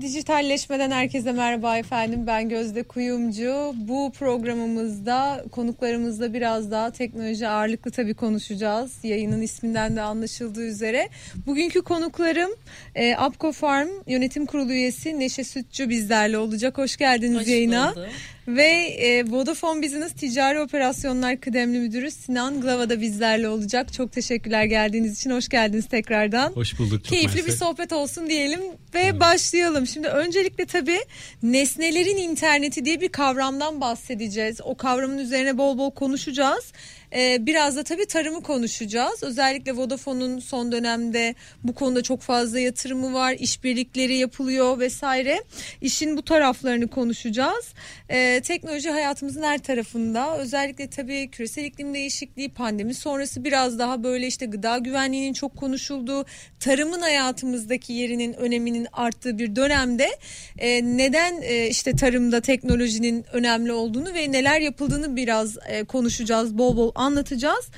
[0.00, 2.26] Dijitalleşmeden herkese merhaba efendim.
[2.26, 3.72] Ben Gözde Kuyumcu.
[3.74, 8.92] Bu programımızda konuklarımızla biraz daha teknoloji ağırlıklı tabii konuşacağız.
[9.02, 11.08] Yayının isminden de anlaşıldığı üzere.
[11.46, 12.50] Bugünkü konuklarım
[12.94, 16.78] e, Apko Farm Yönetim Kurulu üyesi Neşe Sütçü bizlerle olacak.
[16.78, 17.92] Hoş geldiniz Hoş yayına.
[17.96, 18.08] bulduk.
[18.48, 23.92] Ve e, Vodafone Business Ticari Operasyonlar Kıdemli Müdürü Sinan Glava da bizlerle olacak.
[23.92, 25.30] Çok teşekkürler geldiğiniz için.
[25.30, 26.52] Hoş geldiniz tekrardan.
[26.52, 27.04] Hoş bulduk.
[27.04, 27.46] Keyifli mersi.
[27.46, 28.60] bir sohbet olsun diyelim
[28.94, 29.86] ve başlayalım.
[29.86, 31.00] Şimdi öncelikle tabii
[31.42, 34.60] nesnelerin interneti diye bir kavramdan bahsedeceğiz.
[34.64, 36.72] O kavramın üzerine bol bol konuşacağız.
[37.14, 39.22] Ee, biraz da tabii tarımı konuşacağız.
[39.22, 43.36] Özellikle Vodafone'un son dönemde bu konuda çok fazla yatırımı var.
[43.38, 45.42] işbirlikleri yapılıyor vesaire.
[45.80, 47.74] İşin bu taraflarını konuşacağız.
[48.08, 50.38] Ee, teknoloji hayatımızın her tarafında.
[50.38, 56.24] Özellikle tabii küresel iklim değişikliği, pandemi sonrası biraz daha böyle işte gıda güvenliğinin çok konuşulduğu,
[56.60, 60.08] tarımın hayatımızdaki yerinin öneminin arttığı bir dönemde
[60.58, 66.76] e, neden e, işte tarımda teknolojinin önemli olduğunu ve neler yapıldığını biraz e, konuşacağız, bol
[66.76, 67.70] bol anlatacağız.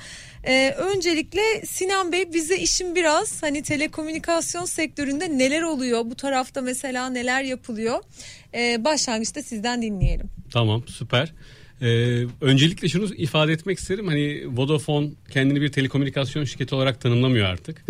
[0.47, 7.09] Ee, öncelikle Sinan Bey bize işin biraz hani telekomünikasyon sektöründe neler oluyor bu tarafta mesela
[7.09, 7.99] neler yapılıyor
[8.53, 10.29] Ee, başlangıçta sizden dinleyelim.
[10.51, 11.33] Tamam süper.
[11.81, 14.07] Ee, öncelikle şunu ifade etmek isterim.
[14.07, 17.85] Hani Vodafone kendini bir telekomünikasyon şirketi olarak tanımlamıyor artık.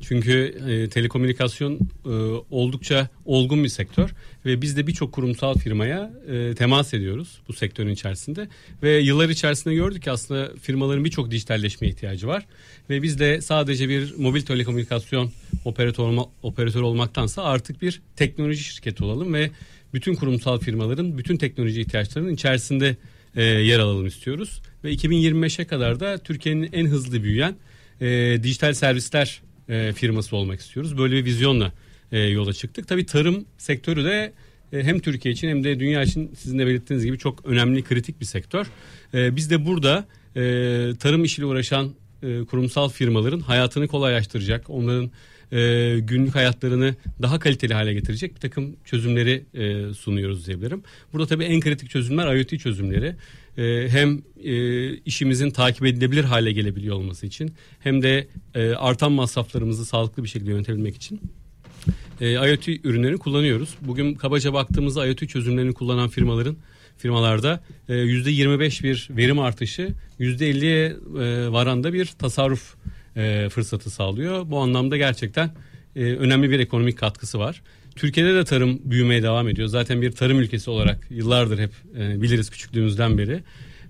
[0.00, 2.08] Çünkü e, telekomünikasyon e,
[2.50, 4.10] oldukça olgun bir sektör
[4.44, 8.48] ve biz de birçok kurumsal firmaya e, temas ediyoruz bu sektörün içerisinde
[8.82, 12.46] ve yıllar içerisinde gördük ki aslında firmaların birçok dijitalleşmeye ihtiyacı var
[12.90, 15.30] ve biz de sadece bir mobil telekomünikasyon
[15.64, 19.50] operatör, olma, operatör olmaktansa artık bir teknoloji şirketi olalım ve
[19.94, 22.96] bütün kurumsal firmaların bütün teknoloji ihtiyaçlarının içerisinde
[23.36, 24.62] e, yer alalım istiyoruz.
[24.84, 27.56] Ve 2025'e kadar da Türkiye'nin en hızlı büyüyen
[28.00, 30.98] e, dijital servisler e, firması olmak istiyoruz.
[30.98, 31.72] Böyle bir vizyonla
[32.12, 32.88] e, yola çıktık.
[32.88, 34.32] Tabii tarım sektörü de
[34.72, 38.20] e, hem Türkiye için hem de dünya için sizin de belirttiğiniz gibi çok önemli kritik
[38.20, 38.66] bir sektör.
[39.14, 40.06] E, biz de burada
[40.36, 40.40] e,
[41.00, 45.10] tarım işiyle uğraşan e, kurumsal firmaların hayatını kolaylaştıracak, onların
[45.52, 50.82] e, günlük hayatlarını daha kaliteli hale getirecek bir takım çözümleri e, sunuyoruz diyebilirim.
[51.12, 53.16] Burada tabii en kritik çözümler IoT çözümleri.
[53.58, 59.84] E, hem e, işimizin takip edilebilir hale gelebiliyor olması için hem de e, artan masraflarımızı
[59.84, 61.20] sağlıklı bir şekilde yönetebilmek için
[62.20, 63.74] e, IoT ürünlerini kullanıyoruz.
[63.80, 66.56] Bugün kabaca baktığımızda IoT çözümlerini kullanan firmaların
[66.98, 72.74] firmalarda e, %25 bir verim artışı, %50'ye e, varan da bir tasarruf
[73.16, 74.50] e, fırsatı sağlıyor.
[74.50, 75.50] Bu anlamda gerçekten
[75.96, 77.62] e, önemli bir ekonomik katkısı var.
[77.96, 79.68] Türkiye'de de tarım büyümeye devam ediyor.
[79.68, 83.42] Zaten bir tarım ülkesi olarak yıllardır hep e, biliriz küçüklüğümüzden beri.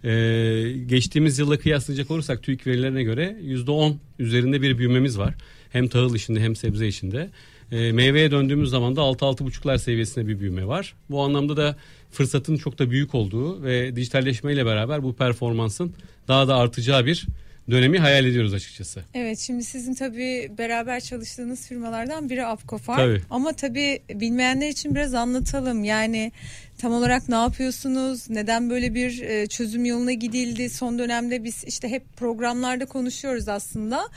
[0.04, 5.34] E, geçtiğimiz yılla kıyaslayacak olursak TÜİK verilerine göre %10 üzerinde bir büyümemiz var.
[5.70, 7.30] Hem tahıl işinde hem sebze işinde.
[7.72, 10.94] E, meyveye döndüğümüz zaman da 6-6,5'lar seviyesinde bir büyüme var.
[11.10, 11.76] Bu anlamda da
[12.10, 15.94] fırsatın çok da büyük olduğu ve dijitalleşmeyle beraber bu performansın
[16.28, 17.26] daha da artacağı bir
[17.70, 19.02] dönemi hayal ediyoruz açıkçası.
[19.14, 22.96] Evet şimdi sizin tabii beraber çalıştığınız firmalardan biri Apkofar.
[22.96, 23.22] Tabii.
[23.30, 25.84] Ama tabii bilmeyenler için biraz anlatalım.
[25.84, 26.32] Yani
[26.78, 28.30] tam olarak ne yapıyorsunuz?
[28.30, 30.70] Neden böyle bir e, çözüm yoluna gidildi?
[30.70, 34.08] Son dönemde biz işte hep programlarda konuşuyoruz aslında.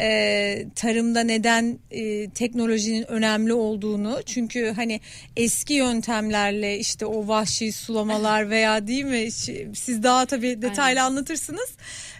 [0.00, 4.20] E, tarımda neden e, teknolojinin önemli olduğunu.
[4.26, 5.00] Çünkü hani
[5.36, 9.30] eski yöntemlerle işte o vahşi sulamalar veya değil mi?
[9.74, 11.70] Siz daha tabii detaylı anlatırsınız.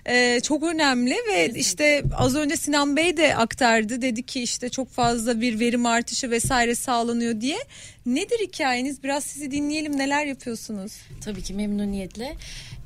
[0.07, 4.03] E, çok önemli ve işte az önce Sinan Bey de aktardı.
[4.03, 7.59] Dedi ki işte çok fazla bir verim artışı vesaire sağlanıyor diye.
[8.06, 9.03] Nedir hikayeniz?
[9.03, 9.99] Biraz sizi dinleyelim.
[9.99, 10.93] Neler yapıyorsunuz?
[11.21, 12.37] Tabii ki memnuniyetle.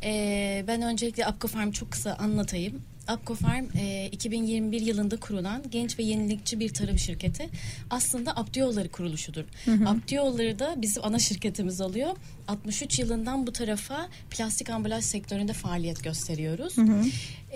[0.03, 2.83] Ee, ben öncelikle Apko Farm çok kısa anlatayım.
[3.09, 7.49] Apko Farm e, 2021 yılında kurulan genç ve yenilikçi bir tarım şirketi.
[7.91, 9.45] Aslında Abdiyolları kuruluşudur.
[9.87, 12.17] Abdiyolları da bizim ana şirketimiz oluyor.
[12.49, 16.75] 63 yılından bu tarafa plastik ambalaj sektöründe faaliyet gösteriyoruz.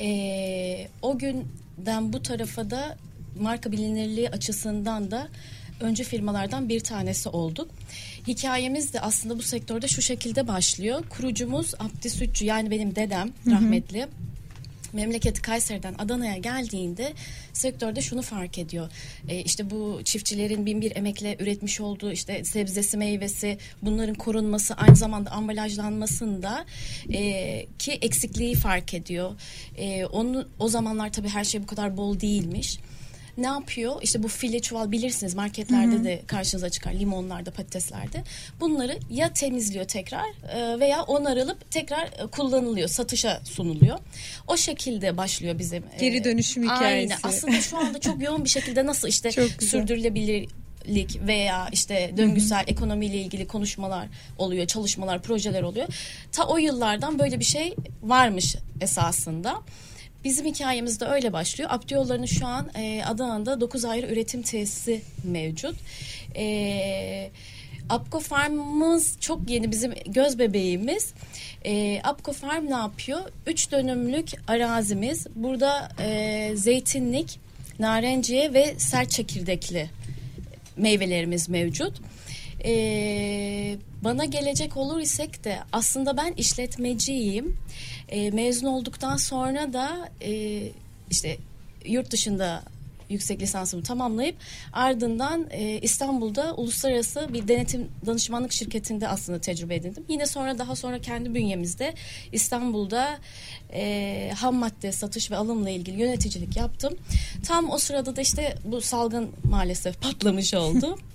[0.00, 2.96] Ee, o günden bu tarafa da
[3.40, 5.28] marka bilinirliği açısından da
[5.80, 7.70] öncü firmalardan bir tanesi olduk.
[8.26, 11.04] Hikayemiz de aslında bu sektörde şu şekilde başlıyor.
[11.10, 14.08] Kurucumuz Abdi Sütçü yani benim dedem rahmetli.
[14.94, 17.12] Memleketi Kayseri'den Adana'ya geldiğinde
[17.52, 18.88] sektörde şunu fark ediyor.
[19.28, 24.96] E, işte bu çiftçilerin bin bir emekle üretmiş olduğu işte sebzesi meyvesi bunların korunması aynı
[24.96, 26.64] zamanda ambalajlanmasında
[27.12, 29.32] e, ki eksikliği fark ediyor.
[29.76, 32.78] E, onu o zamanlar tabii her şey bu kadar bol değilmiş
[33.38, 34.02] ne yapıyor?
[34.02, 38.22] İşte bu file çuval bilirsiniz marketlerde de karşınıza çıkar limonlarda patateslerde.
[38.60, 43.98] Bunları ya temizliyor tekrar e, veya onarılıp tekrar e, kullanılıyor satışa sunuluyor.
[44.46, 45.84] O şekilde başlıyor bizim.
[45.96, 47.14] e, Geri dönüşüm hikayesi.
[47.14, 50.48] Aynen aslında şu anda çok yoğun bir şekilde nasıl işte sürdürülebilir
[50.88, 54.08] lik veya işte döngüsel ekonomiyle ilgili konuşmalar
[54.38, 55.86] oluyor, çalışmalar, projeler oluyor.
[56.32, 59.62] Ta o yıllardan böyle bir şey varmış esasında.
[60.24, 61.70] Bizim hikayemiz de öyle başlıyor.
[61.72, 65.76] Abdi Yolları'nın şu an e, Adana'da 9 ayrı üretim tesisi mevcut.
[66.36, 67.30] E,
[67.88, 71.12] Apko Farm'ımız çok yeni bizim göz bebeğimiz.
[71.64, 73.20] E, Apko Farm ne yapıyor?
[73.46, 75.26] 3 dönümlük arazimiz.
[75.34, 77.40] Burada e, zeytinlik,
[77.78, 79.90] narenciye ve sert çekirdekli
[80.76, 82.00] meyvelerimiz mevcut.
[82.64, 87.56] Ee, bana gelecek olur isek de aslında ben işletmeciyim.
[88.08, 90.62] Ee, mezun olduktan sonra da e,
[91.10, 91.36] işte
[91.84, 92.62] yurt dışında
[93.08, 94.36] yüksek lisansımı tamamlayıp
[94.72, 100.04] ardından e, İstanbul'da uluslararası bir denetim danışmanlık şirketinde aslında tecrübe edindim.
[100.08, 101.94] Yine sonra daha sonra kendi bünyemizde
[102.32, 103.18] İstanbul'da
[103.72, 106.96] e, ham madde satış ve alımla ilgili yöneticilik yaptım.
[107.46, 110.98] Tam o sırada da işte bu salgın maalesef patlamış oldu.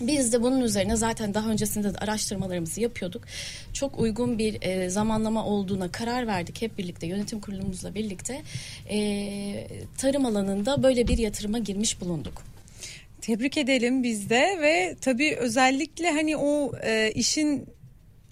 [0.00, 3.22] Biz de bunun üzerine zaten daha öncesinde de araştırmalarımızı yapıyorduk.
[3.72, 8.42] Çok uygun bir e, zamanlama olduğuna karar verdik hep birlikte yönetim kurulumuzla birlikte.
[8.90, 9.66] E,
[9.98, 12.42] tarım alanında böyle bir yatırıma girmiş bulunduk.
[13.20, 17.66] Tebrik edelim biz de ve tabii özellikle hani o e, işin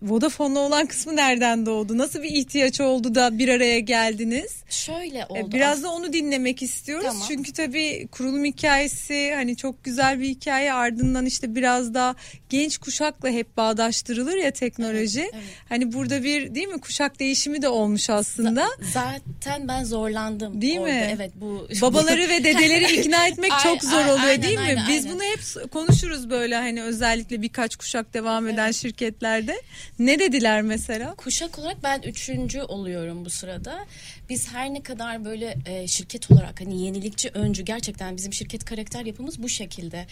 [0.08, 1.98] Vodafone'la olan kısmı nereden doğdu?
[1.98, 4.52] Nasıl bir ihtiyaç oldu da bir araya geldiniz?
[4.70, 5.52] Şöyle E, oldu.
[5.52, 7.06] Biraz da onu dinlemek istiyoruz.
[7.06, 7.22] Tamam.
[7.28, 10.72] Çünkü tabii kurulum hikayesi hani çok güzel bir hikaye.
[10.72, 12.14] Ardından işte biraz da
[12.48, 15.20] genç kuşakla hep bağdaştırılır ya teknoloji.
[15.20, 15.44] Evet, evet.
[15.68, 18.66] Hani burada bir değil mi kuşak değişimi de olmuş aslında.
[18.92, 20.60] Zaten ben zorlandım.
[20.62, 20.92] Değil orada.
[20.92, 21.10] mi?
[21.16, 21.68] Evet bu.
[21.82, 24.64] Babaları ve dedeleri ikna etmek çok zor oluyor aynen, değil mi?
[24.68, 25.14] aynen, Biz aynen.
[25.18, 29.60] bunu hep konuşuruz böyle hani özellikle birkaç kuşak devam eden şirketlerde.
[29.98, 31.14] Ne dediler mesela?
[31.14, 33.86] Kuşak olarak ben üçüncü oluyorum bu sırada.
[34.28, 39.04] Biz her ne kadar böyle e, şirket olarak hani yenilikçi öncü gerçekten bizim şirket karakter
[39.04, 40.06] yapımız bu şekilde.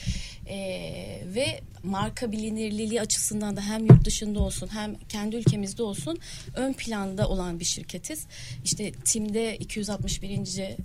[0.49, 0.58] E,
[1.34, 6.19] ve marka bilinirliği açısından da hem yurt dışında olsun hem kendi ülkemizde olsun
[6.56, 8.26] ön planda olan bir şirketiz.
[8.64, 10.58] İşte timde 261.
[10.58, 10.76] e,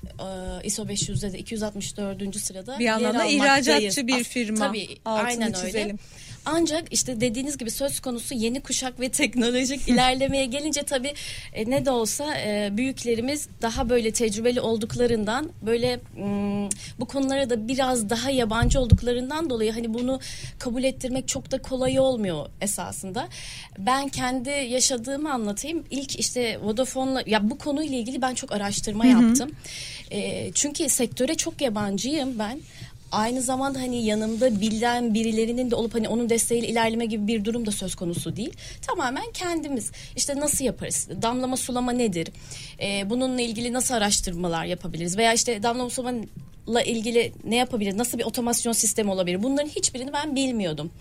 [0.63, 2.35] ISO 500'de de 264.
[2.37, 4.67] sırada Bir yandan da ihracatçı bir firma.
[4.67, 5.95] Tabii Altını aynen öyle.
[6.49, 11.13] Ancak işte dediğiniz gibi söz konusu yeni kuşak ve teknolojik ilerlemeye gelince tabii
[11.53, 17.67] e, ne de olsa e, büyüklerimiz daha böyle tecrübeli olduklarından böyle mm, bu konulara da
[17.67, 20.19] biraz daha yabancı olduklarından dolayı hani bunu
[20.59, 23.27] kabul ettirmek çok da kolay olmuyor esasında.
[23.77, 25.83] Ben kendi yaşadığımı anlatayım.
[25.91, 29.51] İlk işte Vodafone'la ya bu konuyla ilgili ben çok araştırma yaptım.
[30.11, 32.59] E, çünkü sektöre çok yabancıyım ben
[33.11, 37.65] aynı zamanda hani yanımda bilen birilerinin de olup hani onun desteğiyle ilerleme gibi bir durum
[37.65, 38.53] da söz konusu değil.
[38.81, 41.07] Tamamen kendimiz işte nasıl yaparız?
[41.21, 42.27] Damlama sulama nedir?
[42.81, 45.17] Ee, bununla ilgili nasıl araştırmalar yapabiliriz?
[45.17, 45.89] Veya işte damlama
[46.67, 47.95] sulamayla ilgili ne yapabiliriz?
[47.95, 49.43] Nasıl bir otomasyon sistemi olabilir?
[49.43, 50.91] Bunların hiçbirini ben bilmiyordum.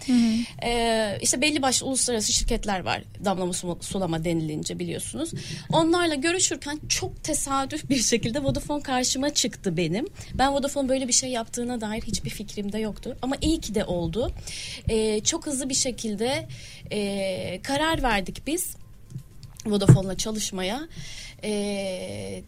[0.65, 5.31] Ee, işte belli başlı uluslararası şirketler var damlama su- sulama denilince biliyorsunuz.
[5.73, 10.07] Onlarla görüşürken çok tesadüf bir şekilde Vodafone karşıma çıktı benim.
[10.35, 13.17] Ben Vodafone böyle bir şey yaptığına dair hiçbir fikrim de yoktu.
[13.23, 14.33] Ama iyi ki de oldu.
[14.89, 16.47] Ee, çok hızlı bir şekilde
[16.93, 18.77] e, karar verdik biz
[19.67, 20.81] Vodafone'la çalışmaya.
[21.45, 22.43] Ee,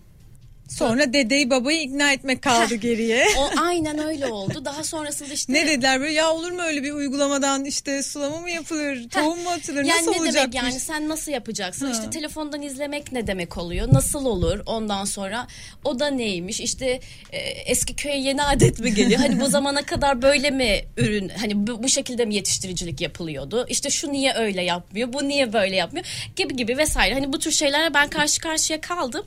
[0.69, 3.27] Sonra dedeyi babayı ikna etmek kaldı geriye.
[3.39, 4.65] o aynen öyle oldu.
[4.65, 8.51] Daha sonrasında işte Ne dediler böyle ya olur mu öyle bir uygulamadan işte sulama mı
[8.51, 10.35] yapılır, tohum mu atılır, Yani nasıl ne olacakmış?
[10.55, 11.87] demek yani sen nasıl yapacaksın?
[11.87, 11.93] Ha.
[11.93, 13.89] İşte telefondan izlemek ne demek oluyor?
[13.93, 14.61] Nasıl olur?
[14.67, 15.47] Ondan sonra
[15.85, 16.61] o da neymiş?
[16.61, 17.01] İşte
[17.33, 19.21] e, eski köye yeni adet mi geliyor?
[19.21, 23.67] Hani bu zamana kadar böyle mi ürün hani bu, bu şekilde mi yetiştiricilik yapılıyordu?
[23.69, 25.13] İşte şu niye öyle yapmıyor?
[25.13, 26.07] Bu niye böyle yapmıyor?
[26.37, 27.15] Gibi gibi vesaire.
[27.15, 29.27] Hani bu tür şeylerle ben karşı karşıya kaldım.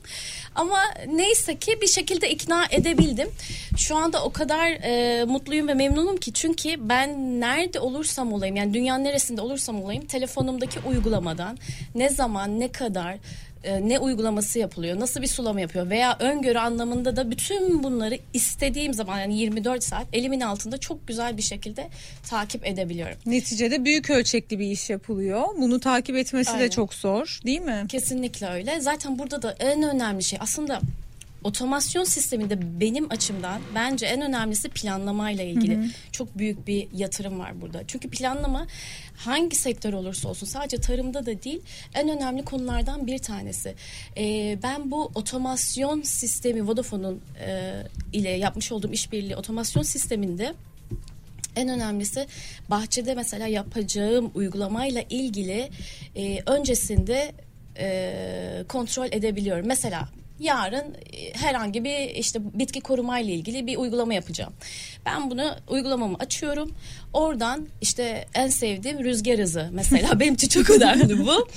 [0.54, 0.80] Ama
[1.32, 3.28] neyse ki bir şekilde ikna edebildim.
[3.76, 8.74] Şu anda o kadar e, mutluyum ve memnunum ki çünkü ben nerede olursam olayım yani
[8.74, 11.58] dünyanın neresinde olursam olayım telefonumdaki uygulamadan
[11.94, 13.16] ne zaman ne kadar
[13.64, 18.94] e, ne uygulaması yapılıyor, nasıl bir sulama yapıyor veya öngörü anlamında da bütün bunları istediğim
[18.94, 21.88] zaman yani 24 saat elimin altında çok güzel bir şekilde
[22.30, 23.16] takip edebiliyorum.
[23.26, 25.42] Neticede büyük ölçekli bir iş yapılıyor.
[25.58, 26.70] Bunu takip etmesi de Aynen.
[26.70, 27.84] çok zor değil mi?
[27.88, 28.80] Kesinlikle öyle.
[28.80, 30.80] Zaten burada da en önemli şey aslında
[31.44, 35.78] otomasyon sisteminde benim açımdan bence en önemlisi planlamayla ilgili.
[36.12, 37.82] Çok büyük bir yatırım var burada.
[37.86, 38.66] Çünkü planlama
[39.16, 41.62] hangi sektör olursa olsun sadece tarımda da değil
[41.94, 43.74] en önemli konulardan bir tanesi.
[44.16, 47.72] Ee, ben bu otomasyon sistemi Vodafone'un e,
[48.12, 50.54] ile yapmış olduğum işbirliği otomasyon sisteminde
[51.56, 52.26] en önemlisi
[52.70, 55.70] bahçede mesela yapacağım uygulamayla ilgili
[56.16, 57.32] e, öncesinde
[57.78, 59.66] e, kontrol edebiliyorum.
[59.66, 60.08] Mesela
[60.42, 64.52] yarın e, herhangi bir işte bitki koruma ile ilgili bir uygulama yapacağım.
[65.06, 66.74] Ben bunu uygulamamı açıyorum.
[67.12, 71.48] Oradan işte en sevdiğim rüzgar hızı mesela benim için çok önemli bu.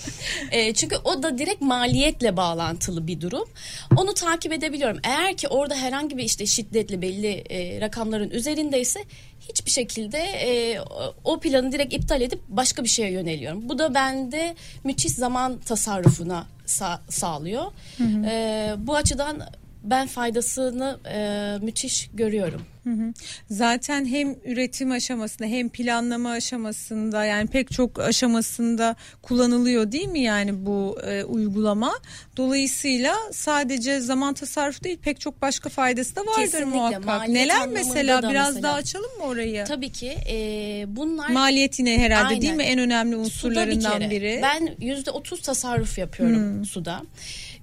[0.51, 3.49] E, çünkü o da direkt maliyetle bağlantılı bir durum.
[3.97, 4.99] Onu takip edebiliyorum.
[5.03, 8.99] Eğer ki orada herhangi bir işte şiddetli belli e, rakamların üzerindeyse
[9.39, 10.79] hiçbir şekilde e,
[11.23, 13.69] o planı direkt iptal edip başka bir şeye yöneliyorum.
[13.69, 17.63] Bu da bende müthiş zaman tasarrufuna sa- sağlıyor.
[17.97, 18.25] Hı hı.
[18.25, 19.41] E, bu açıdan
[19.85, 22.61] ben faydasını e, müthiş görüyorum.
[22.85, 23.13] Hı hı.
[23.49, 30.65] Zaten hem üretim aşamasında hem planlama aşamasında yani pek çok aşamasında kullanılıyor değil mi yani
[30.65, 31.93] bu e, uygulama?
[32.37, 36.65] Dolayısıyla sadece zaman tasarrufu değil pek çok başka faydası da vardır Kesinlikle.
[36.65, 37.27] muhakkak.
[37.29, 39.65] Neler mesela da biraz mesela, daha açalım mı orayı?
[39.65, 40.17] Tabii ki.
[40.29, 42.41] E, bunlar maliyet yine herhalde aynen.
[42.41, 44.39] değil mi en önemli unsurlarından bir biri.
[44.43, 46.65] Ben yüzde otuz tasarruf yapıyorum hmm.
[46.65, 47.01] suda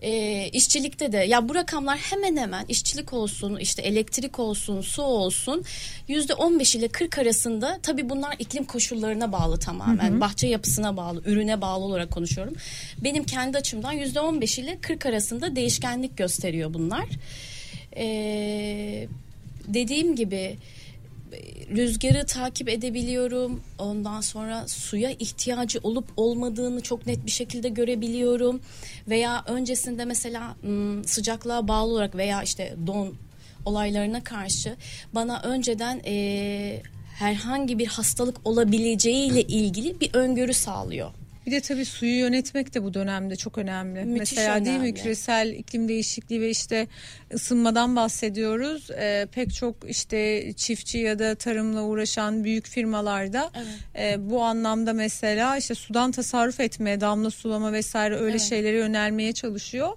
[0.02, 5.64] e, işçilikte de ya bu rakamlar hemen hemen işçilik olsun işte elektrik olsun su olsun
[6.08, 10.10] yüzde on beş ile kırk arasında tabi bunlar iklim koşullarına bağlı tamamen.
[10.10, 10.20] Hı hı.
[10.20, 12.54] bahçe yapısına bağlı ürüne bağlı olarak konuşuyorum.
[13.04, 17.04] Benim kendi açımdan yüzde on beş ile kırk arasında değişkenlik gösteriyor bunlar.
[17.96, 19.08] Ee,
[19.68, 20.56] dediğim gibi
[21.76, 23.60] rüzgarı takip edebiliyorum.
[23.78, 28.60] Ondan sonra suya ihtiyacı olup olmadığını çok net bir şekilde görebiliyorum.
[29.08, 30.56] Veya öncesinde mesela
[31.06, 33.14] sıcaklığa bağlı olarak veya işte don
[33.64, 34.76] olaylarına karşı
[35.14, 36.82] bana önceden e,
[37.18, 41.10] herhangi bir hastalık olabileceğiyle ilgili bir öngörü sağlıyor.
[41.46, 44.04] Bir de tabii suyu yönetmek de bu dönemde çok önemli.
[44.04, 44.66] Müthiş Mesela önemli.
[44.66, 46.86] değil mi küresel iklim değişikliği ve işte
[47.34, 48.90] ısınmadan bahsediyoruz.
[48.90, 54.16] Ee, pek çok işte çiftçi ya da tarımla uğraşan büyük firmalarda evet.
[54.18, 58.40] e, bu anlamda mesela işte sudan tasarruf etmeye, damla sulama vesaire öyle evet.
[58.40, 59.88] şeylere yönelmeye çalışıyor.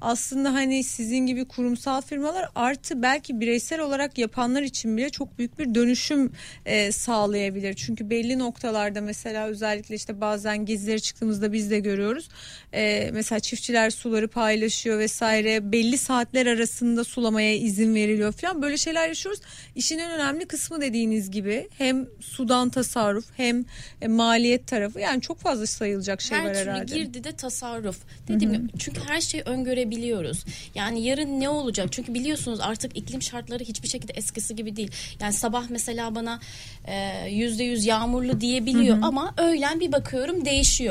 [0.00, 5.58] Aslında hani sizin gibi kurumsal firmalar artı belki bireysel olarak yapanlar için bile çok büyük
[5.58, 6.32] bir dönüşüm
[6.66, 7.74] e, sağlayabilir.
[7.74, 12.28] Çünkü belli noktalarda mesela özellikle işte bazen gezileri çıktığımızda biz de görüyoruz.
[12.72, 18.76] E, mesela çiftçiler suları paylaşıyor vesaire belli saatler arasında arasında sulamaya izin veriliyor falan böyle
[18.76, 19.40] şeyler yaşıyoruz.
[19.74, 23.64] İşin en önemli kısmı dediğiniz gibi hem sudan tasarruf hem
[24.02, 26.80] e, maliyet tarafı yani çok fazla sayılacak şey her var herhalde.
[26.80, 27.98] Her türlü girdi de tasarruf.
[28.28, 30.44] Dediğim gibi çünkü her şeyi öngörebiliyoruz.
[30.74, 31.88] Yani yarın ne olacak?
[31.92, 34.90] Çünkü biliyorsunuz artık iklim şartları hiçbir şekilde eskisi gibi değil.
[35.20, 36.40] Yani sabah mesela bana
[36.86, 39.06] e, yüzde yüz yağmurlu diyebiliyor Hı-hı.
[39.06, 40.83] ama öğlen bir bakıyorum değişiyor.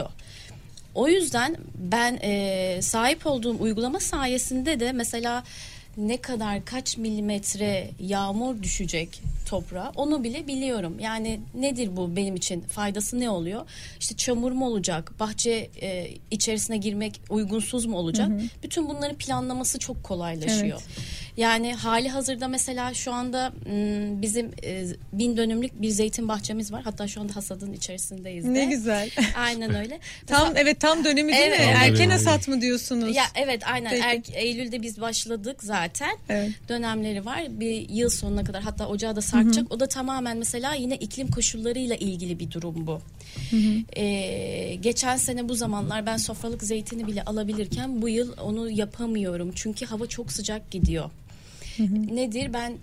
[0.95, 5.43] O yüzden ben e, sahip olduğum uygulama sayesinde de mesela
[5.97, 10.99] ne kadar kaç milimetre yağmur düşecek toprağa onu bile biliyorum.
[10.99, 13.65] Yani nedir bu benim için faydası ne oluyor?
[13.99, 15.19] İşte çamur mu olacak?
[15.19, 18.29] Bahçe e, içerisine girmek uygunsuz mu olacak?
[18.29, 18.41] Hı hı.
[18.63, 20.81] Bütün bunların planlaması çok kolaylaşıyor.
[20.81, 21.07] Evet.
[21.37, 23.53] Yani hali hazırda mesela şu anda
[24.21, 26.83] bizim e, bin dönümlük bir zeytin bahçemiz var.
[26.83, 28.53] Hatta şu anda hasadın içerisindeyiz de.
[28.53, 29.09] Ne güzel.
[29.37, 29.99] Aynen öyle.
[30.27, 31.59] tam mesela, evet tam dönemi değil evet.
[31.59, 31.65] mi?
[31.65, 33.15] Erken hasat mı diyorsunuz?
[33.15, 34.01] Ya evet aynen.
[34.01, 36.17] Er, Eylül'de biz başladık zaten.
[36.29, 36.51] Evet.
[36.69, 37.43] Dönemleri var.
[37.49, 39.65] Bir yıl sonuna kadar hatta ocağı da sarkacak.
[39.65, 39.75] Hı-hı.
[39.75, 43.01] O da tamamen mesela yine iklim koşullarıyla ilgili bir durum bu.
[43.97, 49.51] Ee, geçen sene bu zamanlar ben sofralık zeytini bile alabilirken bu yıl onu yapamıyorum.
[49.55, 51.09] Çünkü hava çok sıcak gidiyor.
[51.77, 52.15] Hı hı.
[52.15, 52.53] Nedir?
[52.53, 52.77] Ben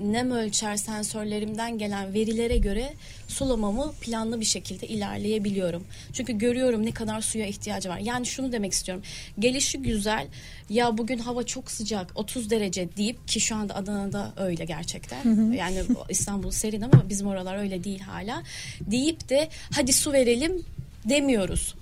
[0.00, 2.92] nem ölçer sensörlerimden gelen verilere göre
[3.28, 5.84] sulamamı planlı bir şekilde ilerleyebiliyorum.
[6.12, 7.98] Çünkü görüyorum ne kadar suya ihtiyacı var.
[7.98, 9.04] Yani şunu demek istiyorum.
[9.38, 10.26] Gelişi güzel.
[10.70, 15.24] Ya bugün hava çok sıcak 30 derece deyip ki şu anda Adana'da öyle gerçekten.
[15.24, 15.54] Hı hı.
[15.54, 18.42] Yani İstanbul serin ama bizim oralar öyle değil hala.
[18.80, 20.62] Deyip de hadi su verelim
[21.04, 21.74] demiyoruz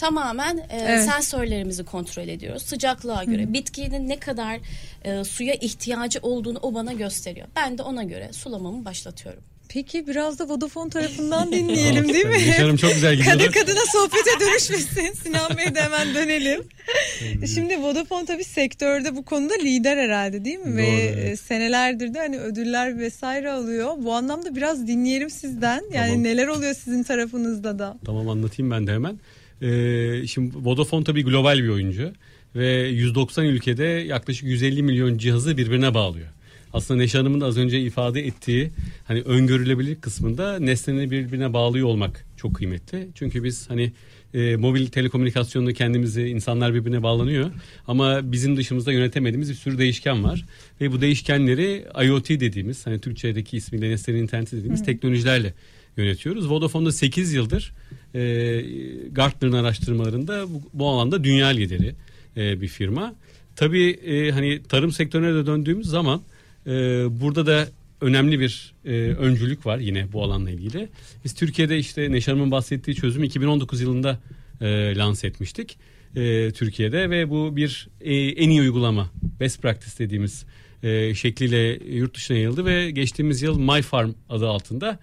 [0.00, 1.04] tamamen e, evet.
[1.04, 2.62] sensörlerimizi kontrol ediyoruz.
[2.62, 3.52] Sıcaklığa göre Hı.
[3.52, 4.60] bitkinin ne kadar
[5.04, 7.48] e, suya ihtiyacı olduğunu o bana gösteriyor.
[7.56, 9.42] Ben de ona göre sulamamı başlatıyorum.
[9.68, 12.42] Peki biraz da Vodafone tarafından dinleyelim değil mi?
[12.46, 13.36] Yaşarım çok güzel gidiyor.
[13.36, 15.12] Kadın kadına sohbete dönüşmesin.
[15.22, 16.64] Sinan Bey'e de hemen dönelim.
[17.54, 20.66] Şimdi Vodafone tabii sektörde bu konuda lider herhalde değil mi?
[20.66, 21.40] Doğru, Ve evet.
[21.40, 23.94] senelerdir de hani ödüller vesaire alıyor.
[23.98, 25.82] Bu anlamda biraz dinleyelim sizden.
[25.92, 26.24] Yani tamam.
[26.24, 27.98] neler oluyor sizin tarafınızda da?
[28.06, 29.18] Tamam anlatayım ben de hemen.
[29.62, 32.12] Ee, şimdi Vodafone tabii global bir oyuncu
[32.56, 36.28] ve 190 ülkede yaklaşık 150 milyon cihazı birbirine bağlıyor.
[36.72, 38.70] Aslında Neşe Hanım'ın da az önce ifade ettiği
[39.04, 43.08] hani öngörülebilir kısmında nesneleri birbirine bağlıyor olmak çok kıymetli.
[43.14, 43.92] Çünkü biz hani
[44.34, 47.50] e, mobil telekomünikasyonda kendimizi insanlar birbirine bağlanıyor
[47.86, 50.44] ama bizim dışımızda yönetemediğimiz bir sürü değişken var
[50.80, 54.84] ve bu değişkenleri IoT dediğimiz hani Türkçedeki ismiyle nesnenin interneti dediğimiz Hı.
[54.84, 55.54] teknolojilerle
[55.96, 56.50] yönetiyoruz.
[56.50, 57.72] Vodafone'da 8 yıldır
[58.14, 58.20] e,
[59.12, 61.94] Gartner'ın araştırmalarında bu, bu alanda dünya lideri
[62.36, 63.14] e, bir firma.
[63.56, 66.22] tabii e, hani tarım sektörüne de döndüğümüz zaman
[66.66, 66.70] e,
[67.20, 67.68] burada da
[68.00, 70.88] önemli bir e, öncülük var yine bu alanla ilgili.
[71.24, 74.20] Biz Türkiye'de işte Neşe bahsettiği çözümü 2019 yılında
[74.60, 75.76] e, lanse etmiştik
[76.16, 80.44] e, Türkiye'de ve bu bir e, en iyi uygulama best practice dediğimiz
[80.82, 84.98] e, şekliyle yurt dışına yayıldı ve geçtiğimiz yıl My Farm adı altında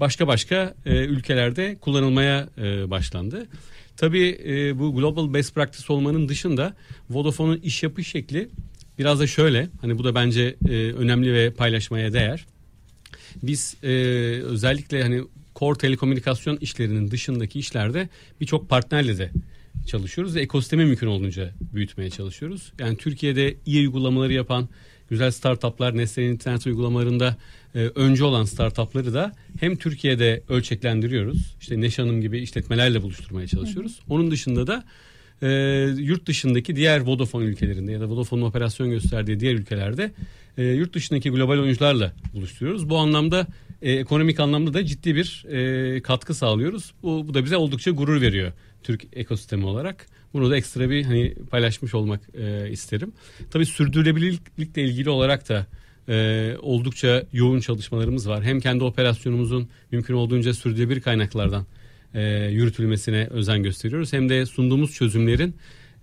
[0.00, 3.46] başka başka e, ülkelerde kullanılmaya e, başlandı.
[3.96, 6.74] Tabii e, bu global best practice olmanın dışında
[7.10, 8.48] Vodafone'un iş yapış şekli
[8.98, 9.68] biraz da şöyle.
[9.80, 12.46] Hani bu da bence e, önemli ve paylaşmaya değer.
[13.42, 13.88] Biz e,
[14.42, 15.22] özellikle hani
[15.56, 18.08] core telekomünikasyon işlerinin dışındaki işlerde
[18.40, 19.30] birçok partnerle de
[19.86, 22.72] çalışıyoruz ve ekosistemi mümkün olduğunca büyütmeye çalışıyoruz.
[22.78, 24.68] Yani Türkiye'de iyi uygulamaları yapan
[25.10, 27.36] güzel startuplar Nestle'nin internet uygulamalarında
[27.74, 31.56] e, öncü olan startupları da hem Türkiye'de ölçeklendiriyoruz.
[31.60, 33.98] İşte Neşe Hanım gibi işletmelerle buluşturmaya çalışıyoruz.
[33.98, 34.14] Hı hı.
[34.14, 34.84] Onun dışında da
[35.42, 35.48] e,
[35.98, 40.12] yurt dışındaki diğer Vodafone ülkelerinde ya da Vodafone'un operasyon gösterdiği diğer ülkelerde
[40.58, 42.90] e, yurt dışındaki global oyuncularla buluşturuyoruz.
[42.90, 43.46] Bu anlamda
[43.82, 46.92] e, ekonomik anlamda da ciddi bir e, katkı sağlıyoruz.
[47.02, 48.52] Bu, bu da bize oldukça gurur veriyor
[48.82, 50.06] Türk ekosistemi olarak.
[50.32, 53.12] Bunu da ekstra bir hani paylaşmış olmak e, isterim.
[53.50, 55.66] Tabii sürdürülebilirlikle ilgili olarak da
[56.08, 58.44] e, oldukça yoğun çalışmalarımız var.
[58.44, 61.66] Hem kendi operasyonumuzun mümkün olduğunca sürdürülebilir kaynaklardan
[62.14, 64.12] e, yürütülmesine özen gösteriyoruz.
[64.12, 65.54] Hem de sunduğumuz çözümlerin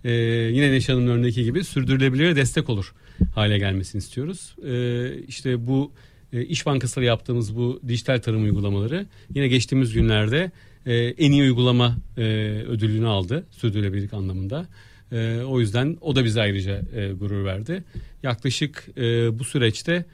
[0.04, 0.12] e,
[0.52, 2.94] yine Neşe Hanım'ın örneği gibi sürdürülebilire destek olur
[3.34, 4.56] hale gelmesini istiyoruz.
[4.66, 5.92] E, işte bu
[6.32, 10.50] e, İş Bankası'yla yaptığımız bu dijital tarım uygulamaları yine geçtiğimiz günlerde
[10.86, 12.22] e, en iyi uygulama e,
[12.68, 14.66] ödülünü aldı sürdürülebilirlik anlamında.
[15.12, 17.84] E, o yüzden o da bize ayrıca e, gurur verdi.
[18.22, 20.04] Yaklaşık e, bu süreçte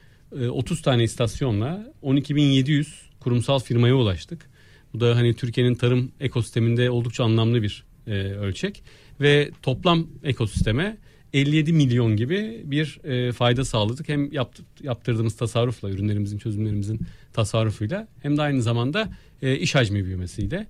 [0.41, 2.87] e, 30 tane istasyonla 12.700
[3.21, 4.51] kurumsal firmaya ulaştık.
[4.95, 8.83] Bu da hani Türkiye'nin tarım ekosisteminde oldukça anlamlı bir e, ölçek
[9.21, 10.97] ve toplam ekosisteme
[11.33, 14.09] 57 milyon gibi bir e, fayda sağladık.
[14.09, 17.01] Hem yapt, yaptırdığımız tasarrufla, ürünlerimizin, çözümlerimizin
[17.33, 19.09] tasarrufuyla hem de aynı zamanda
[19.45, 20.67] e, iş hacmi büyümesiyle.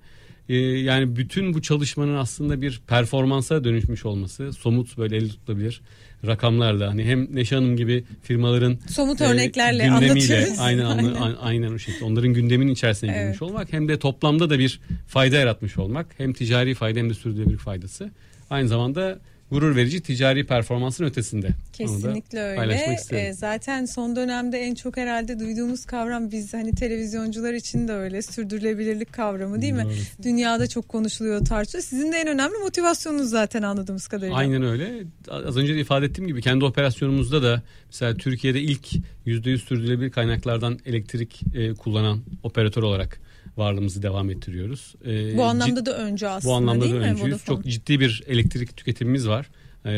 [0.49, 5.81] E, yani bütün bu çalışmanın aslında bir performansa dönüşmüş olması, somut böyle el tutulabilir
[6.27, 10.55] rakamlarla hani hem Neşe Hanım gibi firmaların somut e, örneklerle anlatıyoruz.
[10.59, 11.15] Aynen, aynen.
[11.41, 13.21] aynen o şekilde onların gündemin içerisine evet.
[13.21, 17.13] girmiş olmak hem de toplamda da bir fayda yaratmış olmak hem ticari fayda hem de
[17.13, 18.11] sürdürülebilir faydası.
[18.49, 19.19] Aynı zamanda
[19.55, 21.49] gurur verici ticari performansın ötesinde.
[21.73, 22.97] Kesinlikle öyle.
[23.11, 28.21] E, zaten son dönemde en çok herhalde duyduğumuz kavram biz hani televizyoncular için de öyle
[28.21, 29.85] sürdürülebilirlik kavramı değil Doğru.
[29.85, 29.93] mi?
[30.23, 31.83] Dünyada çok konuşuluyor tartışılıyor.
[31.83, 34.37] Sizin de en önemli motivasyonunuz zaten anladığımız kadarıyla.
[34.37, 35.03] Aynen öyle.
[35.29, 38.87] Az önce de ifade ettiğim gibi kendi operasyonumuzda da mesela Türkiye'de ilk
[39.25, 43.19] %100 sürdürülebilir kaynaklardan elektrik e, kullanan operatör olarak
[43.57, 44.95] varlığımızı devam ettiriyoruz.
[45.05, 47.45] Ee, bu anlamda cid, da öncü aslında Bu anlamda değil da öncüyüz.
[47.45, 49.49] Çok ciddi bir elektrik tüketimimiz var.
[49.85, 49.91] Ee,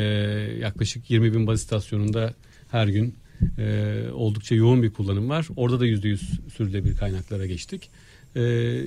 [0.60, 2.34] yaklaşık 20 bin baz istasyonunda
[2.72, 3.16] her gün
[3.58, 5.48] e, oldukça yoğun bir kullanım var.
[5.56, 6.20] Orada da %100
[6.56, 7.90] sürdürülebilir kaynaklara geçtik.
[8.36, 8.42] Ee,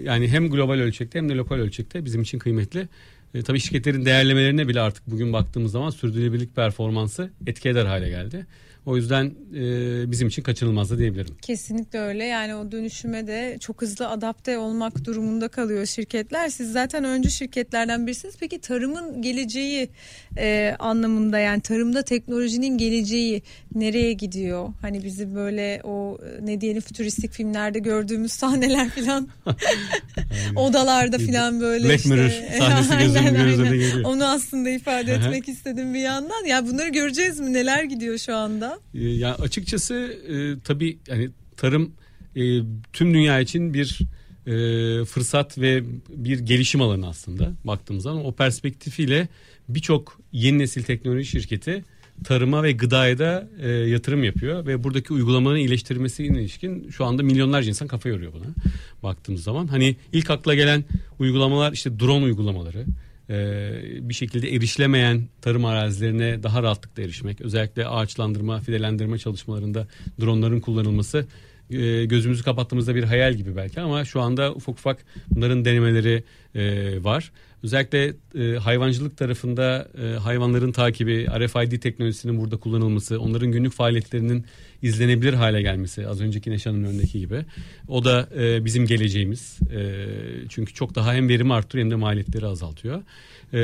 [0.05, 2.89] yani hem global ölçekte hem de lokal ölçekte bizim için kıymetli.
[3.35, 8.47] E, tabii şirketlerin değerlemelerine bile artık bugün baktığımız zaman sürdürülebilirlik performansı etki eder hale geldi.
[8.87, 11.35] O yüzden e, bizim için kaçınılmaz da diyebilirim.
[11.43, 12.25] Kesinlikle öyle.
[12.25, 16.49] Yani o dönüşüme de çok hızlı adapte olmak durumunda kalıyor şirketler.
[16.49, 18.35] Siz zaten öncü şirketlerden birisiniz.
[18.41, 19.89] Peki tarımın geleceği
[20.39, 23.43] e, anlamında yani tarımda teknolojinin geleceği
[23.75, 24.69] nereye gidiyor?
[24.81, 29.29] Hani bizi böyle o ne diyelim fütüristik filmlerde gördüğümüz sahneler falan
[30.57, 32.15] odalarda falan böyle Black işte.
[32.15, 34.05] Mirror sahnesi gözümün gözüne geliyor.
[34.05, 36.45] Onu aslında ifade etmek istedim bir yandan.
[36.45, 37.53] Ya bunları göreceğiz mi?
[37.53, 38.70] Neler gidiyor şu anda?
[38.95, 39.95] Ee, yani açıkçası
[40.29, 41.93] e, tabii yani tarım
[42.37, 42.43] e,
[42.93, 43.99] tüm dünya için bir
[44.47, 44.53] e,
[45.05, 49.29] fırsat ve bir gelişim alanı aslında baktığımız zaman o perspektifiyle
[49.69, 51.85] birçok yeni nesil teknoloji şirketi
[52.25, 57.69] tarıma ve gıdaya da e, yatırım yapıyor ve buradaki uygulamanın iyileştirmesine ilişkin şu anda milyonlarca
[57.69, 58.47] insan kafa yoruyor buna
[59.03, 59.67] baktığımız zaman.
[59.67, 60.85] Hani ilk akla gelen
[61.19, 62.85] uygulamalar işte drone uygulamaları,
[64.09, 67.41] bir şekilde erişilemeyen tarım arazilerine daha rahatlıkla erişmek.
[67.41, 69.87] Özellikle ağaçlandırma, fidelendirme çalışmalarında
[70.21, 71.27] dronların kullanılması
[71.71, 77.05] e, gözümüzü kapattığımızda bir hayal gibi belki ama şu anda ufak ufak bunların denemeleri e,
[77.05, 77.33] var.
[77.63, 84.45] Özellikle e, hayvancılık tarafında e, hayvanların takibi, RFID teknolojisinin burada kullanılması, onların günlük faaliyetlerinin
[84.83, 87.45] izlenebilir hale gelmesi az önceki Neşan'ın önündeki gibi.
[87.89, 89.59] O da e, bizim geleceğimiz.
[89.73, 90.07] E,
[90.49, 93.03] çünkü çok daha hem verimi arttırıyor hem de maliyetleri azaltıyor.
[93.55, 93.61] E,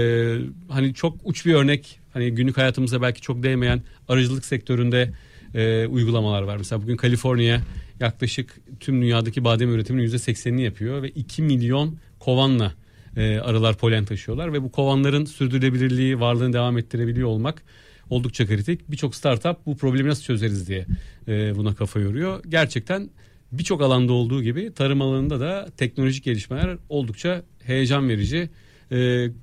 [0.69, 5.13] hani çok uç bir örnek hani günlük hayatımıza belki çok değmeyen aracılık sektöründe
[5.55, 6.57] e, uygulamalar var.
[6.57, 7.61] Mesela bugün Kaliforniya
[8.01, 12.73] yaklaşık tüm dünyadaki badem üretiminin %80'ini yapıyor ve 2 milyon kovanla
[13.17, 17.63] e, arılar polen taşıyorlar ve bu kovanların sürdürülebilirliği varlığını devam ettirebiliyor olmak
[18.11, 18.91] oldukça kritik.
[18.91, 20.87] Birçok startup bu problemi nasıl çözeriz diye
[21.29, 22.43] e, buna kafa yoruyor.
[22.49, 23.11] Gerçekten
[23.53, 28.51] birçok alanda olduğu gibi tarım alanında da teknolojik gelişmeler oldukça heyecan verici
[28.93, 28.97] e,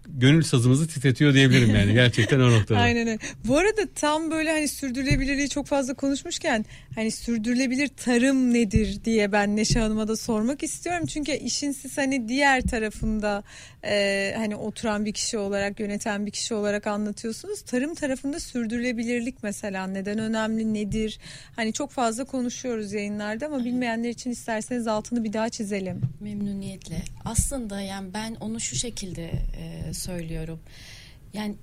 [0.07, 2.79] gönül sazımızı titretiyor diyebilirim yani gerçekten o noktada.
[2.79, 3.19] Aynen öyle.
[3.45, 9.55] Bu arada tam böyle hani sürdürülebilirliği çok fazla konuşmuşken hani sürdürülebilir tarım nedir diye ben
[9.55, 11.05] Neşe Hanım'a da sormak istiyorum.
[11.05, 13.43] Çünkü işin siz hani diğer tarafında
[13.85, 17.61] e, hani oturan bir kişi olarak yöneten bir kişi olarak anlatıyorsunuz.
[17.61, 21.19] Tarım tarafında sürdürülebilirlik mesela neden önemli nedir?
[21.55, 26.01] Hani çok fazla konuşuyoruz yayınlarda ama bilmeyenler için isterseniz altını bir daha çizelim.
[26.19, 27.01] Memnuniyetle.
[27.25, 30.59] Aslında yani ben onu şu şekilde e, söylüyorum.
[31.33, 31.55] Yani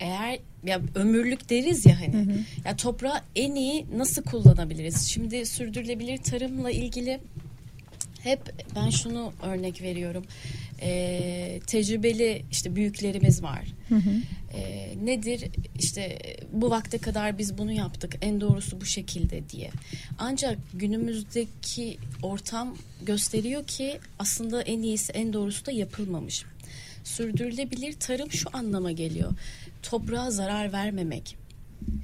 [0.00, 2.14] eğer ya ömürlük deriz ya hani.
[2.14, 2.38] Hı hı.
[2.64, 5.06] Ya toprağı en iyi nasıl kullanabiliriz?
[5.06, 7.20] Şimdi sürdürülebilir tarımla ilgili
[8.22, 8.40] hep
[8.76, 10.24] ben şunu örnek veriyorum.
[10.82, 13.64] E, tecrübeli işte büyüklerimiz var.
[13.88, 14.10] Hı hı.
[14.58, 15.44] E, nedir
[15.78, 16.18] işte
[16.52, 19.70] bu vakte kadar biz bunu yaptık en doğrusu bu şekilde diye.
[20.18, 26.44] Ancak günümüzdeki ortam gösteriyor ki aslında en iyisi en doğrusu da yapılmamış.
[27.04, 29.32] Sürdürülebilir tarım şu anlama geliyor.
[29.82, 31.36] Toprağa zarar vermemek,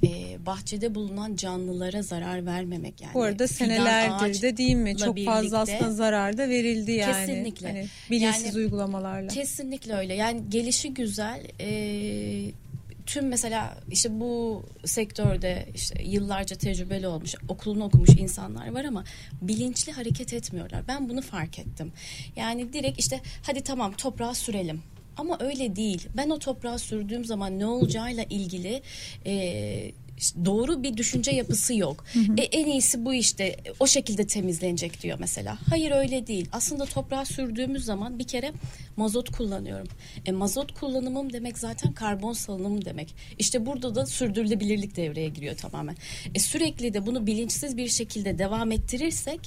[0.03, 3.13] e, bahçede bulunan canlılara zarar vermemek yani.
[3.13, 4.97] Bu arada senelerdir de değil mi?
[4.97, 7.13] Çok birlikte, fazla aslında zarar da verildi yani.
[7.13, 7.67] Kesinlikle.
[7.67, 9.27] Hani bilinçsiz yani, uygulamalarla.
[9.27, 10.13] Kesinlikle öyle.
[10.13, 11.41] Yani gelişi güzel.
[11.59, 12.51] E,
[13.05, 19.03] tüm mesela işte bu sektörde işte yıllarca tecrübeli olmuş, okulunu okumuş insanlar var ama
[19.41, 20.87] bilinçli hareket etmiyorlar.
[20.87, 21.93] Ben bunu fark ettim.
[22.35, 24.83] Yani direkt işte hadi tamam toprağa sürelim.
[25.17, 26.07] Ama öyle değil.
[26.17, 28.81] Ben o toprağa sürdüğüm zaman ne olacağıyla ilgili
[29.25, 29.91] e,
[30.45, 32.05] doğru bir düşünce yapısı yok.
[32.13, 32.35] Hı hı.
[32.37, 35.57] E, en iyisi bu işte o şekilde temizlenecek diyor mesela.
[35.69, 36.49] Hayır öyle değil.
[36.51, 38.53] Aslında toprağa sürdüğümüz zaman bir kere
[38.97, 39.87] mazot kullanıyorum.
[40.25, 43.15] E, mazot kullanımım demek zaten karbon salınımı demek.
[43.39, 45.95] İşte burada da sürdürülebilirlik devreye giriyor tamamen.
[46.35, 49.39] E, sürekli de bunu bilinçsiz bir şekilde devam ettirirsek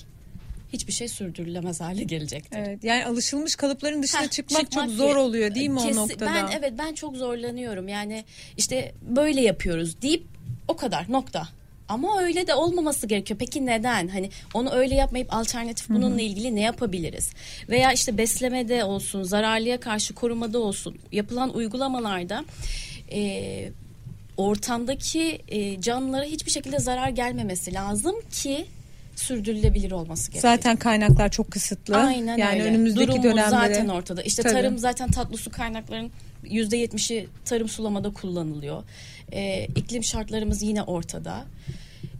[0.72, 2.58] hiçbir şey sürdürülemez hale gelecektir.
[2.58, 6.02] Evet, yani alışılmış kalıpların dışına Heh, çıkmak, çıkmak çok zor oluyor değil mi Kesin, o
[6.02, 6.34] noktada?
[6.34, 7.88] Ben evet ben çok zorlanıyorum.
[7.88, 8.24] Yani
[8.56, 10.37] işte böyle yapıyoruz deyip
[10.68, 11.48] o kadar nokta.
[11.88, 13.38] Ama öyle de olmaması gerekiyor.
[13.38, 14.08] Peki neden?
[14.08, 16.20] Hani onu öyle yapmayıp alternatif bununla Hı-hı.
[16.20, 17.30] ilgili ne yapabiliriz?
[17.68, 22.44] Veya işte beslemede olsun, zararlıya karşı korumada olsun yapılan uygulamalarda
[23.12, 23.70] e,
[24.36, 28.66] ortamdaki e, canlılara hiçbir şekilde zarar gelmemesi lazım ki
[29.18, 30.54] sürdürülebilir olması gerekiyor.
[30.54, 31.96] Zaten kaynaklar çok kısıtlı.
[31.96, 32.64] Aynen yani öyle.
[32.70, 34.22] önümüzdeki Durumumuz dönemde zaten ortada.
[34.22, 34.52] İşte Tabii.
[34.52, 36.10] tarım zaten tatlı su kaynaklarının
[36.44, 38.82] yüzde yetmişi tarım sulamada kullanılıyor.
[39.32, 41.44] Ee, iklim şartlarımız yine ortada.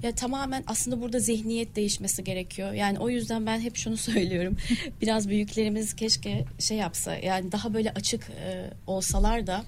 [0.03, 2.73] Ya tamamen aslında burada zihniyet değişmesi gerekiyor.
[2.73, 4.57] Yani o yüzden ben hep şunu söylüyorum.
[5.03, 7.17] Biraz büyüklerimiz keşke şey yapsa.
[7.17, 9.65] Yani daha böyle açık e, olsalar da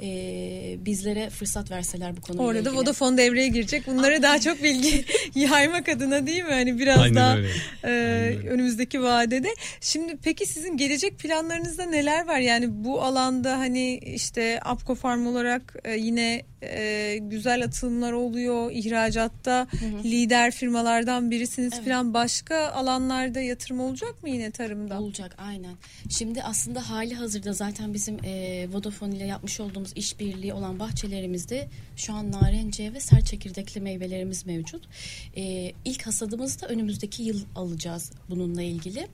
[0.00, 2.74] e, bizlere fırsat verseler bu konuyla Orada ilgili.
[2.76, 3.86] Vodafone devreye girecek.
[3.86, 5.04] Bunlara daha çok bilgi
[5.34, 6.52] yaymak adına değil mi?
[6.52, 7.48] Hani biraz Aynen daha öyle.
[7.84, 9.48] E, Aynen önümüzdeki vadede.
[9.80, 12.38] Şimdi peki sizin gelecek planlarınızda neler var?
[12.38, 18.70] Yani bu alanda hani işte Apko Farm olarak e, yine e, güzel atılımlar oluyor.
[18.72, 20.04] İhracatta hı hı.
[20.04, 21.84] lider firmalardan birisiniz evet.
[21.84, 22.14] falan.
[22.14, 25.00] Başka alanlarda yatırım olacak mı yine tarımda?
[25.00, 25.74] Olacak aynen.
[26.10, 32.12] Şimdi aslında hali hazırda zaten bizim e, Vodafone ile yapmış olduğumuz işbirliği olan bahçelerimizde şu
[32.12, 34.88] an narence ve sert çekirdekli meyvelerimiz mevcut.
[35.36, 39.06] E, ilk hasadımızı da önümüzdeki yıl alacağız bununla ilgili.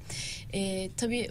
[0.54, 1.30] E, tabii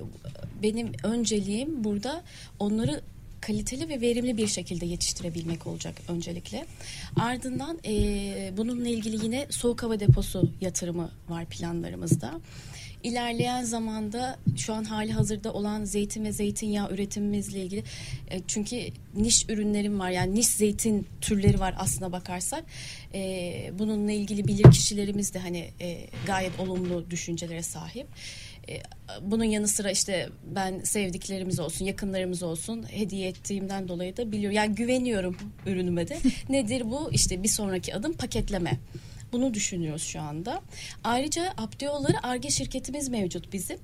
[0.64, 2.24] benim önceliğim burada
[2.60, 3.02] onları
[3.42, 6.66] kaliteli ve verimli bir şekilde yetiştirebilmek olacak öncelikle.
[7.16, 7.94] Ardından e,
[8.58, 12.40] bununla ilgili yine soğuk hava deposu yatırımı var planlarımızda.
[13.04, 17.84] İlerleyen zamanda şu an hali hazırda olan zeytin ve zeytinyağı üretimimizle ilgili
[18.32, 22.64] e, çünkü niş ürünlerim var yani niş zeytin türleri var aslına bakarsak
[23.14, 28.08] e, bununla ilgili bilir kişilerimiz de hani e, gayet olumlu düşüncelere sahip.
[29.22, 34.56] Bunun yanı sıra işte ben sevdiklerimiz olsun, yakınlarımız olsun hediye ettiğimden dolayı da biliyorum.
[34.56, 36.18] Yani güveniyorum ürünüme de.
[36.50, 37.10] Nedir bu?
[37.12, 38.80] İşte bir sonraki adım paketleme.
[39.32, 40.62] Bunu düşünüyoruz şu anda.
[41.04, 43.78] Ayrıca Abdiyoları ARGE şirketimiz mevcut bizim.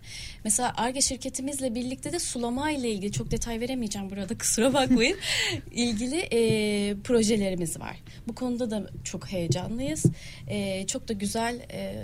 [0.43, 5.17] Mesela ARGE şirketimizle birlikte de sulama ile ilgili çok detay veremeyeceğim burada kusura bakmayın.
[5.71, 7.97] ilgili e, projelerimiz var.
[8.27, 10.05] Bu konuda da çok heyecanlıyız.
[10.47, 11.95] E, çok da güzel e,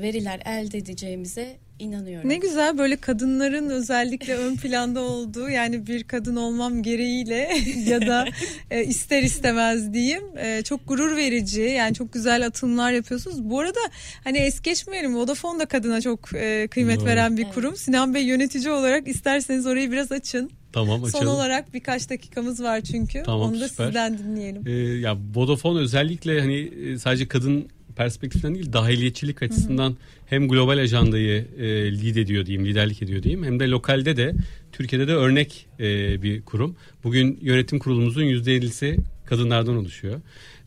[0.00, 2.28] veriler elde edeceğimize inanıyorum.
[2.28, 7.50] Ne güzel böyle kadınların özellikle ön planda olduğu yani bir kadın olmam gereğiyle
[7.86, 8.26] ya da
[8.70, 13.44] e, ister istemez diyeyim e, çok gurur verici yani çok güzel atımlar yapıyorsunuz.
[13.44, 13.80] Bu arada
[14.24, 17.06] hani es geçmeyelim Vodafone da kadına çok e, kıymet Doğru.
[17.06, 17.70] veren bir kurum.
[17.70, 17.80] Evet.
[17.80, 20.50] Sinan Bey yönetici olarak isterseniz orayı biraz açın.
[20.72, 21.26] Tamam açalım.
[21.26, 23.22] Son olarak birkaç dakikamız var çünkü.
[23.22, 23.84] Tamam, Onu da süper.
[23.84, 24.62] sizden dinleyelim.
[24.66, 27.68] Ee, ya Vodafone özellikle hani e, sadece kadın
[28.00, 33.60] perspektiften değil dahiliyetçilik açısından hem global ajandayı e, lead ediyor diyeyim, liderlik ediyor diyeyim hem
[33.60, 34.34] de lokalde de
[34.72, 36.76] Türkiye'de de örnek e, bir kurum.
[37.04, 38.96] Bugün yönetim kurulumuzun %50'si
[39.30, 40.20] kadınlardan oluşuyor.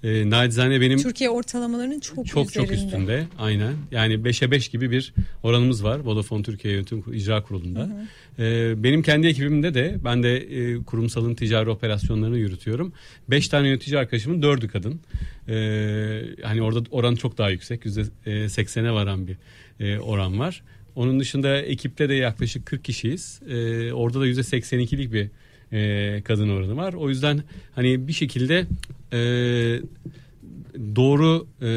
[0.04, 2.68] E, nacizane benim Türkiye ortalamalarının çok, çok üzerinde.
[2.68, 3.74] çok üstünde aynen.
[3.92, 8.08] Yani 5'e 5 gibi bir oranımız var Vodafone Türkiye Yönetim İcra Kurulu'nda.
[8.40, 12.94] Ee, benim kendi ekibimde de ben de e, kurumsalın ticari operasyonlarını yürütüyorum.
[13.30, 15.00] 5 tane yönetici arkadaşımın 4'ü kadın.
[15.48, 17.86] Ee, hani orada oran çok daha yüksek.
[17.86, 19.38] %80'e varan bir
[19.80, 20.64] e, oran var.
[20.96, 23.42] Onun dışında ekipte de yaklaşık 40 kişiyiz.
[23.50, 25.30] Ee, orada da %82'lik bir
[25.74, 26.94] e, kadın oranı var.
[26.94, 27.44] O yüzden
[27.76, 28.66] hani bir şekilde
[29.14, 29.20] e,
[30.96, 31.68] doğru e,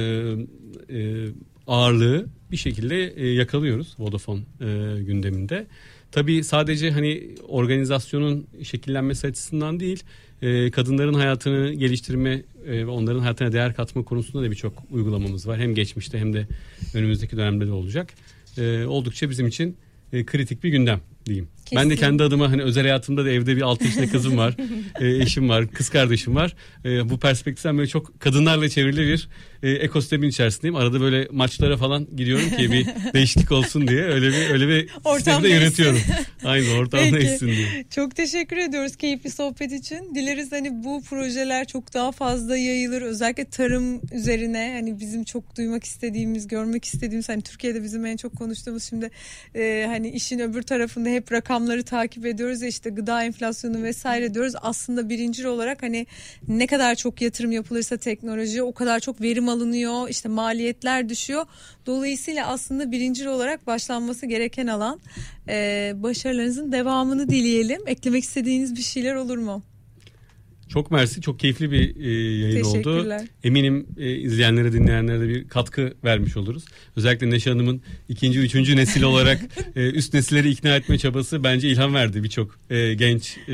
[0.98, 1.28] e,
[1.66, 5.66] ağırlığı bir şekilde e, yakalıyoruz Vodafone e, gündeminde.
[6.12, 10.02] Tabii sadece hani organizasyonun şekillenmesi açısından değil,
[10.42, 15.58] e, kadınların hayatını geliştirme e, ve onların hayatına değer katma konusunda da birçok uygulamamız var.
[15.58, 16.46] Hem geçmişte hem de
[16.94, 18.12] önümüzdeki dönemde de olacak.
[18.58, 19.76] E, oldukça bizim için
[20.12, 21.48] e, kritik bir gündem diyeyim.
[21.74, 24.56] Ben de kendi adıma hani özel hayatımda da evde bir 6 yaşında kızım var,
[25.00, 26.54] e, eşim var, kız kardeşim var.
[26.84, 29.28] E, bu perspektiften böyle çok kadınlarla çevrili bir
[29.62, 30.76] e, ekosistemin içerisindeyim.
[30.76, 35.42] Arada böyle maçlara falan gidiyorum ki bir değişiklik olsun diye öyle bir öyle bir Ortam
[35.42, 36.00] de yönetiyorum.
[36.44, 37.14] Aynı ortam Peki.
[37.14, 37.84] değişsin diye.
[37.90, 40.14] Çok teşekkür ediyoruz keyifli sohbet için.
[40.14, 43.02] Dileriz hani bu projeler çok daha fazla yayılır.
[43.02, 48.36] Özellikle tarım üzerine hani bizim çok duymak istediğimiz, görmek istediğimiz hani Türkiye'de bizim en çok
[48.36, 49.10] konuştuğumuz şimdi
[49.54, 54.52] e, hani işin öbür tarafında hep rakamları takip ediyoruz ya işte gıda enflasyonu vesaire diyoruz.
[54.62, 56.06] Aslında birincil olarak hani
[56.48, 60.08] ne kadar çok yatırım yapılırsa teknolojiye o kadar çok verim alınıyor.
[60.08, 61.46] işte maliyetler düşüyor.
[61.86, 65.00] Dolayısıyla aslında birincil olarak başlanması gereken alan.
[65.48, 67.82] E, başarılarınızın devamını dileyelim.
[67.86, 69.62] Eklemek istediğiniz bir şeyler olur mu?
[70.76, 71.20] Çok mersi.
[71.20, 72.10] Çok keyifli bir e,
[72.40, 73.12] yayın oldu.
[73.44, 76.64] Eminim e, izleyenlere, dinleyenlere de bir katkı vermiş oluruz.
[76.96, 79.40] Özellikle Neşe Hanım'ın ikinci, üçüncü nesil olarak
[79.76, 83.52] e, üst nesilleri ikna etme çabası bence ilham verdi birçok e, genç e,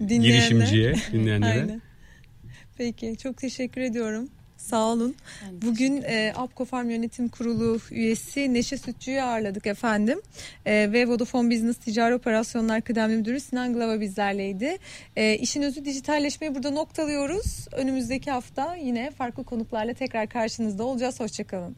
[0.00, 1.60] girişimciye, dinleyenlere.
[1.60, 1.82] Aynen.
[2.78, 4.28] Peki çok teşekkür ediyorum.
[4.64, 5.14] Sağ olun.
[5.62, 10.20] Bugün e, Apko Farm Yönetim Kurulu üyesi Neşe Sütçü'yü ağırladık efendim.
[10.66, 14.78] E, ve Vodafone Business Ticari Operasyonlar Kıdemli Müdürü Sinan Glava bizlerleydi.
[15.16, 17.66] E, işin özü dijitalleşmeyi burada noktalıyoruz.
[17.72, 21.20] Önümüzdeki hafta yine farklı konuklarla tekrar karşınızda olacağız.
[21.20, 21.76] Hoşçakalın.